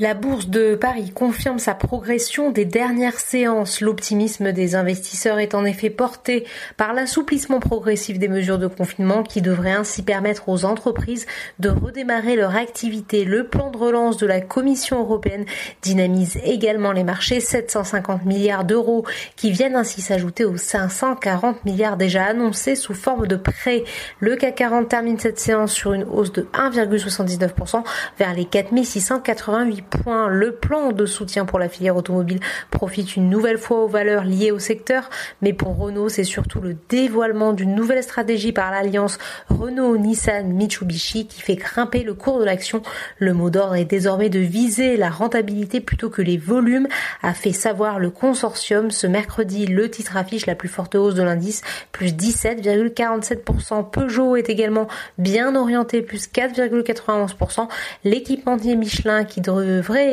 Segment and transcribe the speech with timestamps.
[0.00, 3.82] La bourse de Paris confirme sa progression des dernières séances.
[3.82, 6.46] L'optimisme des investisseurs est en effet porté
[6.78, 11.26] par l'assouplissement progressif des mesures de confinement qui devrait ainsi permettre aux entreprises
[11.58, 13.26] de redémarrer leur activité.
[13.26, 15.44] Le plan de relance de la Commission européenne
[15.82, 17.40] dynamise également les marchés.
[17.40, 19.04] 750 milliards d'euros
[19.36, 23.84] qui viennent ainsi s'ajouter aux 540 milliards déjà annoncés sous forme de prêts.
[24.18, 27.84] Le CAC 40 termine cette séance sur une hausse de 1,79%
[28.18, 29.89] vers les 4688
[30.28, 32.40] le plan de soutien pour la filière automobile
[32.70, 35.10] profite une nouvelle fois aux valeurs liées au secteur,
[35.42, 41.56] mais pour Renault, c'est surtout le dévoilement d'une nouvelle stratégie par l'alliance Renault-Nissan-Mitsubishi qui fait
[41.56, 42.82] grimper le cours de l'action.
[43.18, 46.88] Le mot d'ordre est désormais de viser la rentabilité plutôt que les volumes,
[47.22, 48.90] a fait savoir le consortium.
[48.90, 51.62] Ce mercredi, le titre affiche la plus forte hausse de l'indice,
[51.92, 53.90] plus 17,47%.
[53.90, 57.68] Peugeot est également bien orienté, plus 4,91%.
[58.04, 59.40] L'équipementier Michelin qui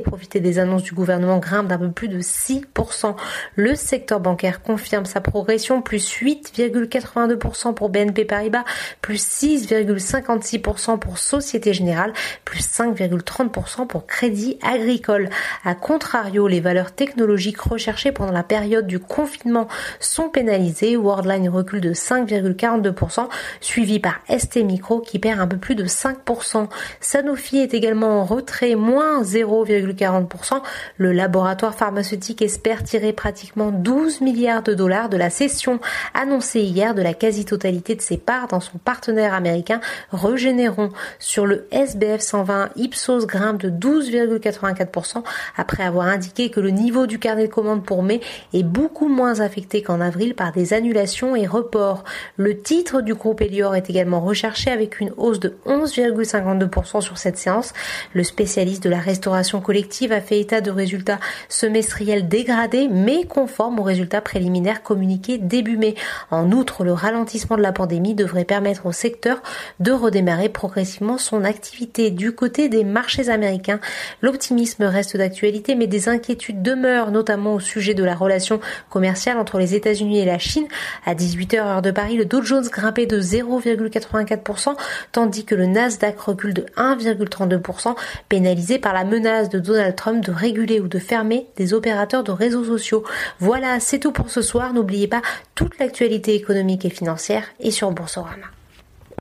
[0.00, 3.16] profiter des annonces du gouvernement grimpe d'un peu plus de 6%.
[3.56, 8.64] Le secteur bancaire confirme sa progression, plus 8,82% pour BNP Paribas,
[9.00, 12.12] plus 6,56% pour Société Générale,
[12.44, 15.28] plus 5,30% pour Crédit Agricole.
[15.64, 20.96] A contrario, les valeurs technologiques recherchées pendant la période du confinement sont pénalisées.
[20.96, 23.28] Worldline recule de 5,42%,
[23.60, 26.68] suivi par ST Micro qui perd un peu plus de 5%.
[27.00, 30.60] Sanofi est également en retrait, moins 0,40%.
[30.96, 35.80] Le laboratoire pharmaceutique espère tirer pratiquement 12 milliards de dollars de la cession
[36.14, 39.80] annoncée hier de la quasi-totalité de ses parts dans son partenaire américain
[40.12, 40.90] Regeneron.
[41.18, 45.22] Sur le SBF 120, Ipsos grimpe de 12,84%
[45.56, 48.20] après avoir indiqué que le niveau du carnet de commandes pour mai
[48.52, 52.04] est beaucoup moins affecté qu'en avril par des annulations et reports.
[52.36, 57.38] Le titre du groupe Elior est également recherché avec une hausse de 11,52% sur cette
[57.38, 57.72] séance.
[58.12, 59.29] Le spécialiste de la restauration
[59.62, 65.76] collective a fait état de résultats semestriels dégradés mais conformes aux résultats préliminaires communiqués début
[65.76, 65.94] mai.
[66.30, 69.42] En outre, le ralentissement de la pandémie devrait permettre au secteur
[69.80, 72.10] de redémarrer progressivement son activité.
[72.10, 73.80] Du côté des marchés américains,
[74.22, 79.58] l'optimisme reste d'actualité mais des inquiétudes demeurent notamment au sujet de la relation commerciale entre
[79.58, 80.66] les États-Unis et la Chine.
[81.06, 84.76] À 18h heure de Paris, le Dow Jones grimpait de 0,84%
[85.12, 87.94] tandis que le Nasdaq recule de 1,32%
[88.28, 92.32] pénalisé par la menace de Donald Trump de réguler ou de fermer des opérateurs de
[92.32, 93.04] réseaux sociaux.
[93.38, 94.72] Voilà, c'est tout pour ce soir.
[94.72, 95.20] N'oubliez pas
[95.54, 98.46] toute l'actualité économique et financière est sur Boursorama.